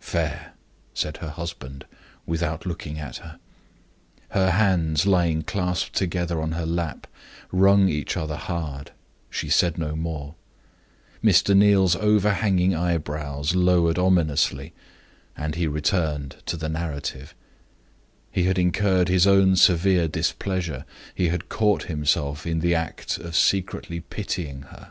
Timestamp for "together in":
5.94-6.50